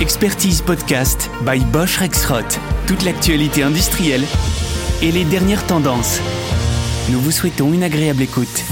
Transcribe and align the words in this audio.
Expertise 0.00 0.60
Podcast 0.60 1.30
by 1.42 1.58
Bosch 1.72 1.96
Rexroth. 1.96 2.60
Toute 2.86 3.02
l'actualité 3.02 3.62
industrielle 3.62 4.24
et 5.00 5.10
les 5.10 5.24
dernières 5.24 5.66
tendances. 5.66 6.20
Nous 7.10 7.18
vous 7.18 7.30
souhaitons 7.30 7.72
une 7.72 7.82
agréable 7.82 8.20
écoute. 8.20 8.64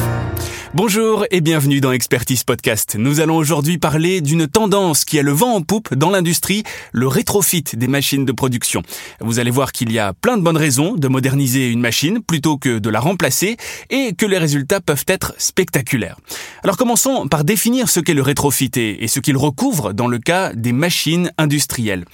Bonjour 0.76 1.24
et 1.30 1.40
bienvenue 1.40 1.80
dans 1.80 1.92
Expertise 1.92 2.42
Podcast. 2.42 2.96
Nous 2.98 3.20
allons 3.20 3.36
aujourd'hui 3.36 3.78
parler 3.78 4.20
d'une 4.20 4.48
tendance 4.48 5.04
qui 5.04 5.20
a 5.20 5.22
le 5.22 5.30
vent 5.30 5.54
en 5.54 5.62
poupe 5.62 5.94
dans 5.94 6.10
l'industrie, 6.10 6.64
le 6.90 7.06
rétrofit 7.06 7.62
des 7.74 7.86
machines 7.86 8.24
de 8.24 8.32
production. 8.32 8.82
Vous 9.20 9.38
allez 9.38 9.52
voir 9.52 9.70
qu'il 9.70 9.92
y 9.92 10.00
a 10.00 10.12
plein 10.14 10.36
de 10.36 10.42
bonnes 10.42 10.56
raisons 10.56 10.96
de 10.96 11.06
moderniser 11.06 11.70
une 11.70 11.78
machine 11.78 12.20
plutôt 12.20 12.58
que 12.58 12.80
de 12.80 12.90
la 12.90 12.98
remplacer 12.98 13.56
et 13.88 14.14
que 14.14 14.26
les 14.26 14.36
résultats 14.36 14.80
peuvent 14.80 15.04
être 15.06 15.32
spectaculaires. 15.38 16.16
Alors 16.64 16.76
commençons 16.76 17.28
par 17.28 17.44
définir 17.44 17.88
ce 17.88 18.00
qu'est 18.00 18.12
le 18.12 18.22
rétrofit 18.22 18.72
et 18.74 19.06
ce 19.06 19.20
qu'il 19.20 19.36
recouvre 19.36 19.92
dans 19.92 20.08
le 20.08 20.18
cas 20.18 20.54
des 20.54 20.72
machines 20.72 21.30
industrielles. 21.38 22.04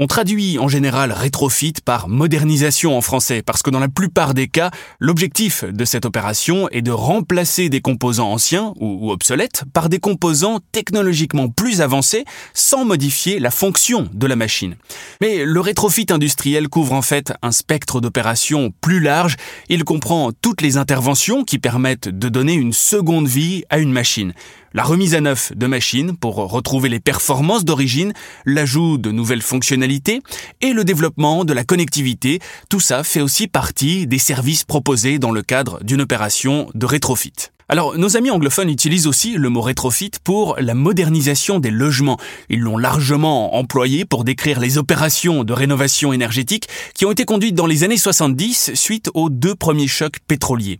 On 0.00 0.06
traduit 0.06 0.60
en 0.60 0.68
général 0.68 1.10
rétrofit 1.10 1.72
par 1.84 2.06
modernisation 2.06 2.96
en 2.96 3.00
français 3.00 3.42
parce 3.42 3.64
que 3.64 3.70
dans 3.70 3.80
la 3.80 3.88
plupart 3.88 4.32
des 4.32 4.46
cas, 4.46 4.70
l'objectif 5.00 5.64
de 5.64 5.84
cette 5.84 6.04
opération 6.04 6.68
est 6.68 6.82
de 6.82 6.92
remplacer 6.92 7.68
des 7.68 7.80
composants 7.80 8.30
anciens 8.30 8.74
ou, 8.78 9.10
obsolètes 9.10 9.64
par 9.72 9.88
des 9.88 9.98
composants 9.98 10.60
technologiquement 10.70 11.48
plus 11.48 11.80
avancés 11.80 12.24
sans 12.54 12.84
modifier 12.84 13.40
la 13.40 13.50
fonction 13.50 14.08
de 14.12 14.26
la 14.28 14.36
machine. 14.36 14.76
Mais 15.20 15.44
le 15.44 15.60
rétrofit 15.60 16.06
industriel 16.10 16.68
couvre 16.68 16.92
en 16.92 17.02
fait 17.02 17.32
un 17.42 17.50
spectre 17.50 18.00
d'opérations 18.00 18.72
plus 18.80 19.00
large. 19.00 19.34
Il 19.68 19.82
comprend 19.82 20.30
toutes 20.30 20.62
les 20.62 20.76
interventions 20.76 21.42
qui 21.42 21.58
permettent 21.58 22.08
de 22.08 22.28
donner 22.28 22.54
une 22.54 22.72
seconde 22.72 23.26
vie 23.26 23.64
à 23.68 23.78
une 23.78 23.90
machine 23.90 24.32
la 24.72 24.82
remise 24.82 25.14
à 25.14 25.20
neuf 25.20 25.52
de 25.54 25.66
machines 25.66 26.16
pour 26.16 26.36
retrouver 26.36 26.88
les 26.88 27.00
performances 27.00 27.64
d'origine, 27.64 28.12
l'ajout 28.44 28.98
de 28.98 29.10
nouvelles 29.10 29.42
fonctionnalités 29.42 30.20
et 30.60 30.72
le 30.72 30.84
développement 30.84 31.44
de 31.44 31.52
la 31.52 31.64
connectivité, 31.64 32.40
tout 32.68 32.80
ça 32.80 33.04
fait 33.04 33.20
aussi 33.20 33.48
partie 33.48 34.06
des 34.06 34.18
services 34.18 34.64
proposés 34.64 35.18
dans 35.18 35.32
le 35.32 35.42
cadre 35.42 35.82
d'une 35.82 36.00
opération 36.00 36.70
de 36.74 36.86
rétrofit. 36.86 37.50
Alors, 37.70 37.98
nos 37.98 38.16
amis 38.16 38.30
anglophones 38.30 38.70
utilisent 38.70 39.06
aussi 39.06 39.34
le 39.34 39.50
mot 39.50 39.60
rétrofit 39.60 40.12
pour 40.24 40.56
la 40.58 40.72
modernisation 40.72 41.58
des 41.58 41.70
logements. 41.70 42.16
Ils 42.48 42.60
l'ont 42.60 42.78
largement 42.78 43.56
employé 43.56 44.06
pour 44.06 44.24
décrire 44.24 44.58
les 44.58 44.78
opérations 44.78 45.44
de 45.44 45.52
rénovation 45.52 46.14
énergétique 46.14 46.66
qui 46.94 47.04
ont 47.04 47.12
été 47.12 47.26
conduites 47.26 47.54
dans 47.54 47.66
les 47.66 47.84
années 47.84 47.98
70 47.98 48.72
suite 48.72 49.10
aux 49.12 49.28
deux 49.28 49.54
premiers 49.54 49.86
chocs 49.86 50.18
pétroliers. 50.26 50.78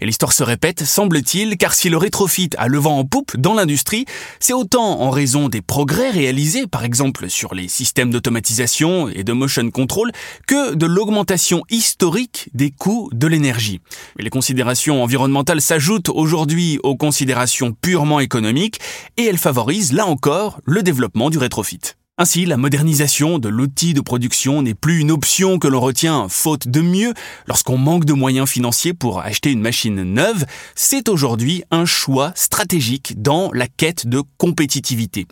Et 0.00 0.06
l'histoire 0.06 0.32
se 0.32 0.42
répète, 0.42 0.84
semble-t-il, 0.84 1.56
car 1.56 1.74
si 1.74 1.88
le 1.88 1.96
rétrofit 1.96 2.50
a 2.56 2.68
le 2.68 2.78
vent 2.78 2.98
en 2.98 3.04
poupe 3.04 3.36
dans 3.36 3.54
l'industrie, 3.54 4.04
c'est 4.40 4.52
autant 4.52 5.00
en 5.00 5.10
raison 5.10 5.48
des 5.48 5.60
progrès 5.60 6.10
réalisés, 6.10 6.66
par 6.66 6.84
exemple 6.84 7.28
sur 7.28 7.54
les 7.54 7.68
systèmes 7.68 8.10
d'automatisation 8.10 9.08
et 9.08 9.24
de 9.24 9.32
motion 9.32 9.70
control, 9.70 10.12
que 10.46 10.74
de 10.74 10.86
l'augmentation 10.86 11.62
historique 11.70 12.48
des 12.54 12.70
coûts 12.70 13.10
de 13.12 13.26
l'énergie. 13.26 13.80
Les 14.18 14.30
considérations 14.30 15.02
environnementales 15.02 15.60
s'ajoutent 15.60 16.10
aujourd'hui 16.10 16.78
aux 16.82 16.96
considérations 16.96 17.72
purement 17.72 18.20
économiques, 18.20 18.80
et 19.16 19.24
elles 19.24 19.38
favorisent, 19.38 19.92
là 19.92 20.06
encore, 20.06 20.60
le 20.64 20.82
développement 20.82 21.30
du 21.30 21.38
rétrofit. 21.38 21.97
Ainsi, 22.20 22.46
la 22.46 22.56
modernisation 22.56 23.38
de 23.38 23.48
l'outil 23.48 23.94
de 23.94 24.00
production 24.00 24.60
n'est 24.60 24.74
plus 24.74 24.98
une 24.98 25.12
option 25.12 25.60
que 25.60 25.68
l'on 25.68 25.80
retient 25.80 26.28
faute 26.28 26.66
de 26.66 26.80
mieux 26.80 27.14
lorsqu'on 27.46 27.78
manque 27.78 28.04
de 28.06 28.12
moyens 28.12 28.50
financiers 28.50 28.92
pour 28.92 29.20
acheter 29.20 29.52
une 29.52 29.60
machine 29.60 30.02
neuve, 30.02 30.44
c'est 30.74 31.08
aujourd'hui 31.08 31.62
un 31.70 31.84
choix 31.84 32.32
stratégique 32.34 33.22
dans 33.22 33.52
la 33.52 33.68
quête 33.68 34.08
de 34.08 34.20
compétitivité. 34.36 35.28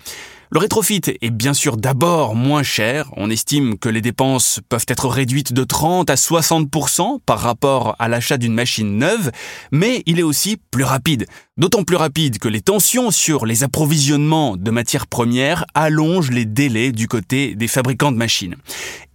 Le 0.51 0.61
rétrofit 0.61 1.01
est 1.21 1.31
bien 1.31 1.55
sûr 1.55 1.77
d'abord 1.77 2.37
moins 2.37 2.63
cher. 2.63 3.11
On 3.17 3.31
estime 3.31 3.79
que 3.79 3.89
les 3.89 4.01
dépenses 4.01 4.61
peuvent 4.69 4.87
être 4.87 5.09
réduites 5.09 5.53
de 5.53 5.65
30 5.65 6.09
à 6.09 6.15
60% 6.15 7.19
par 7.27 7.41
rapport 7.41 7.97
à 7.99 8.07
l'achat 8.07 8.39
d'une 8.39 8.55
machine 8.55 8.97
neuve, 8.97 9.33
mais 9.73 10.05
il 10.07 10.21
est 10.21 10.23
aussi 10.25 10.57
plus 10.71 10.85
rapide. 10.85 11.27
D'autant 11.57 11.83
plus 11.83 11.97
rapide 11.97 12.39
que 12.39 12.49
les 12.49 12.61
tensions 12.61 13.11
sur 13.11 13.45
les 13.45 13.65
approvisionnements 13.65 14.57
de 14.57 14.71
matières 14.71 15.09
premières 15.09 15.65
allongent 15.75 16.31
les 16.31 16.45
délais 16.45 16.93
du 16.93 17.09
côté 17.09 17.57
des 17.57 17.67
fabricants 17.67 18.13
de 18.13 18.17
machines. 18.17 18.55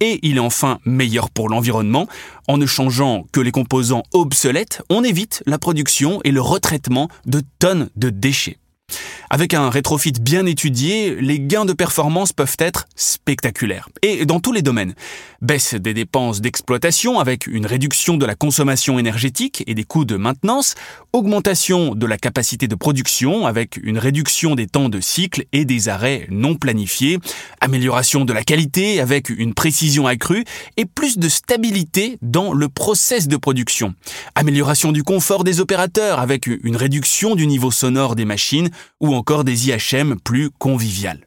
Et 0.00 0.18
il 0.22 0.36
est 0.36 0.40
enfin 0.40 0.80
meilleur 0.84 1.30
pour 1.30 1.48
l'environnement. 1.48 2.08
En 2.46 2.58
ne 2.58 2.66
changeant 2.66 3.24
que 3.32 3.40
les 3.40 3.52
composants 3.52 4.02
obsolètes, 4.12 4.82
on 4.90 5.02
évite 5.02 5.42
la 5.46 5.58
production 5.58 6.20
et 6.24 6.30
le 6.30 6.42
retraitement 6.42 7.08
de 7.24 7.40
tonnes 7.58 7.88
de 7.96 8.10
déchets. 8.10 8.58
Avec 9.34 9.54
un 9.54 9.70
rétrofit 9.70 10.12
bien 10.12 10.44
étudié, 10.44 11.16
les 11.18 11.40
gains 11.40 11.64
de 11.64 11.72
performance 11.72 12.34
peuvent 12.34 12.54
être 12.58 12.84
spectaculaires. 12.96 13.88
Et 14.02 14.26
dans 14.26 14.40
tous 14.40 14.52
les 14.52 14.60
domaines. 14.60 14.94
Baisse 15.40 15.74
des 15.74 15.94
dépenses 15.94 16.42
d'exploitation 16.42 17.18
avec 17.18 17.46
une 17.46 17.64
réduction 17.64 18.18
de 18.18 18.26
la 18.26 18.34
consommation 18.34 18.98
énergétique 18.98 19.64
et 19.66 19.74
des 19.74 19.84
coûts 19.84 20.04
de 20.04 20.16
maintenance, 20.16 20.74
augmentation 21.14 21.94
de 21.94 22.04
la 22.04 22.18
capacité 22.18 22.68
de 22.68 22.74
production 22.74 23.46
avec 23.46 23.78
une 23.82 23.96
réduction 23.96 24.54
des 24.54 24.66
temps 24.66 24.90
de 24.90 25.00
cycle 25.00 25.46
et 25.52 25.64
des 25.64 25.88
arrêts 25.88 26.26
non 26.28 26.54
planifiés, 26.54 27.18
amélioration 27.62 28.24
de 28.24 28.32
la 28.32 28.42
qualité 28.42 29.00
avec 29.00 29.30
une 29.30 29.54
précision 29.54 30.06
accrue 30.06 30.44
et 30.76 30.84
plus 30.84 31.18
de 31.18 31.28
stabilité 31.28 32.18
dans 32.20 32.52
le 32.52 32.68
process 32.68 33.28
de 33.28 33.36
production, 33.36 33.94
amélioration 34.34 34.92
du 34.92 35.02
confort 35.02 35.44
des 35.44 35.60
opérateurs 35.60 36.18
avec 36.18 36.46
une 36.46 36.76
réduction 36.76 37.34
du 37.34 37.46
niveau 37.46 37.70
sonore 37.70 38.16
des 38.16 38.24
machines 38.24 38.68
ou 39.00 39.14
encore 39.14 39.44
des 39.44 39.68
IHM 39.68 40.16
plus 40.22 40.50
conviviales. 40.50 41.26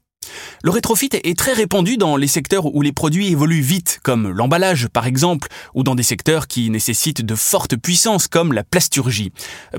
Le 0.63 0.71
rétrofit 0.71 1.09
est 1.11 1.37
très 1.37 1.53
répandu 1.53 1.97
dans 1.97 2.17
les 2.17 2.27
secteurs 2.27 2.73
où 2.73 2.81
les 2.81 2.91
produits 2.91 3.27
évoluent 3.27 3.61
vite, 3.61 3.99
comme 4.03 4.29
l'emballage 4.29 4.87
par 4.87 5.05
exemple, 5.05 5.47
ou 5.73 5.83
dans 5.83 5.95
des 5.95 6.03
secteurs 6.03 6.47
qui 6.47 6.69
nécessitent 6.69 7.25
de 7.25 7.35
fortes 7.35 7.75
puissances, 7.75 8.27
comme 8.27 8.53
la 8.53 8.63
plasturgie. 8.63 9.31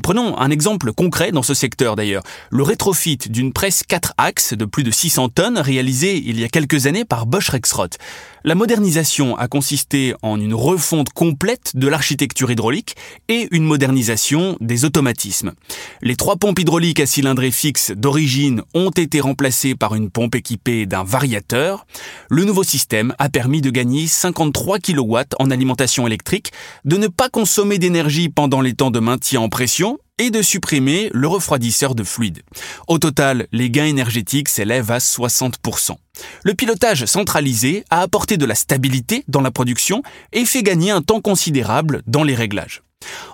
Prenons 0.03 0.39
un 0.39 0.51
exemple 0.51 0.93
concret 0.93 1.33
dans 1.33 1.43
ce 1.43 1.55
secteur 1.55 1.97
d'ailleurs. 1.97 2.23
Le 2.51 2.63
rétrofit 2.63 3.19
d'une 3.29 3.53
presse 3.53 3.83
4 3.87 4.15
axes 4.19 4.55
de 4.55 4.65
plus 4.65 4.83
de 4.83 4.91
600 4.91 5.31
tonnes 5.31 5.59
réalisée 5.59 6.23
il 6.25 6.39
y 6.39 6.45
a 6.45 6.49
quelques 6.49 6.87
années 6.87 7.05
par 7.05 7.27
Bosch 7.27 7.49
Rexroth. 7.49 7.99
La 8.45 8.55
modernisation 8.55 9.37
a 9.37 9.49
consisté 9.49 10.15
en 10.23 10.41
une 10.41 10.55
refonte 10.55 11.09
complète 11.11 11.73
de 11.75 11.89
l'architecture 11.89 12.51
hydraulique 12.51 12.95
et 13.27 13.49
une 13.51 13.65
modernisation 13.65 14.57
des 14.61 14.85
automatismes. 14.85 15.53
Les 16.01 16.15
trois 16.15 16.37
pompes 16.37 16.61
hydrauliques 16.61 17.01
à 17.01 17.07
cylindrée 17.07 17.51
fixe 17.51 17.91
d'origine 17.91 18.63
ont 18.73 18.91
été 18.91 19.21
remplacées 19.21 19.75
par 19.75 19.97
une 19.97 20.11
pompe 20.11 20.37
équipée 20.47 20.87
d'un 20.87 21.03
variateur. 21.03 21.87
Le 22.31 22.45
nouveau 22.45 22.63
système 22.63 23.13
a 23.19 23.29
permis 23.29 23.61
de 23.61 23.71
gagner 23.71 24.07
53 24.07 24.79
kW 24.79 25.17
en 25.41 25.51
alimentation 25.51 26.07
électrique, 26.07 26.53
de 26.85 26.97
ne 26.97 27.09
pas 27.09 27.29
consommer 27.29 27.79
d'énergie 27.79 28.29
pendant 28.29 28.61
les 28.61 28.75
temps 28.75 28.93
de 28.93 29.01
maintien 29.01 29.41
en 29.41 29.49
pression 29.49 29.99
et 30.19 30.31
de 30.31 30.43
supprimer 30.43 31.11
le 31.13 31.27
refroidisseur 31.27 31.97
de 31.97 32.05
fluide. 32.05 32.43
Au 32.87 32.99
total, 32.99 33.49
les 33.51 33.71
gains 33.71 33.87
énergétiques 33.87 34.49
s'élèvent 34.49 34.93
à 34.93 34.99
60%. 34.99 35.97
Le 36.45 36.55
pilotage 36.55 37.05
centralisé 37.07 37.85
a 37.91 38.01
apporté 38.01 38.37
de 38.37 38.47
la 38.47 38.55
stabilité 38.55 39.25
dans 39.27 39.43
la 39.43 39.51
production 39.51 40.03
et 40.33 40.45
fait 40.45 40.63
gagner 40.63 40.93
un 40.93 41.03
temps 41.03 41.21
considérable 41.21 42.03
dans 42.07 42.23
les 42.23 42.37
réglages. 42.37 42.83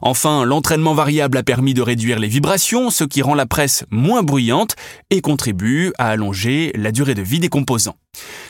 Enfin, 0.00 0.44
l'entraînement 0.44 0.94
variable 0.94 1.38
a 1.38 1.42
permis 1.42 1.74
de 1.74 1.82
réduire 1.82 2.18
les 2.18 2.28
vibrations, 2.28 2.90
ce 2.90 3.04
qui 3.04 3.22
rend 3.22 3.34
la 3.34 3.46
presse 3.46 3.84
moins 3.90 4.22
bruyante 4.22 4.74
et 5.10 5.20
contribue 5.20 5.92
à 5.98 6.08
allonger 6.10 6.72
la 6.74 6.90
durée 6.90 7.14
de 7.14 7.22
vie 7.22 7.38
des 7.38 7.48
composants. 7.48 7.96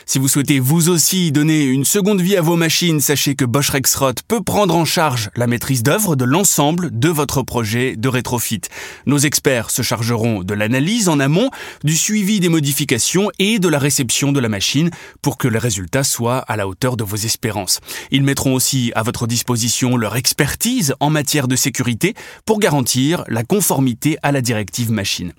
Si 0.05 0.19
vous 0.19 0.27
souhaitez 0.27 0.59
vous 0.59 0.89
aussi 0.89 1.31
donner 1.31 1.63
une 1.63 1.85
seconde 1.85 2.19
vie 2.19 2.35
à 2.35 2.41
vos 2.41 2.57
machines, 2.57 2.99
sachez 2.99 3.35
que 3.35 3.45
Bosch 3.45 3.69
Rexroth 3.69 4.21
peut 4.27 4.41
prendre 4.41 4.75
en 4.75 4.83
charge 4.83 5.29
la 5.35 5.47
maîtrise 5.47 5.81
d'œuvre 5.81 6.17
de 6.17 6.25
l'ensemble 6.25 6.89
de 6.91 7.07
votre 7.07 7.41
projet 7.41 7.95
de 7.95 8.09
rétrofit. 8.09 8.61
Nos 9.05 9.17
experts 9.17 9.69
se 9.69 9.81
chargeront 9.81 10.43
de 10.43 10.53
l'analyse 10.53 11.07
en 11.07 11.21
amont, 11.21 11.49
du 11.85 11.95
suivi 11.95 12.41
des 12.41 12.49
modifications 12.49 13.29
et 13.39 13.59
de 13.59 13.69
la 13.69 13.79
réception 13.79 14.33
de 14.33 14.41
la 14.41 14.49
machine 14.49 14.91
pour 15.21 15.37
que 15.37 15.47
le 15.47 15.57
résultat 15.57 16.03
soit 16.03 16.39
à 16.39 16.57
la 16.57 16.67
hauteur 16.67 16.97
de 16.97 17.05
vos 17.05 17.15
espérances. 17.15 17.79
Ils 18.11 18.23
mettront 18.23 18.53
aussi 18.53 18.91
à 18.95 19.03
votre 19.03 19.25
disposition 19.25 19.95
leur 19.95 20.17
expertise 20.17 20.95
en 20.99 21.09
matière 21.09 21.47
de 21.47 21.55
sécurité 21.55 22.13
pour 22.45 22.59
garantir 22.59 23.23
la 23.29 23.43
conformité 23.43 24.17
à 24.21 24.33
la 24.33 24.41
directive 24.41 24.91
machine. 24.91 25.31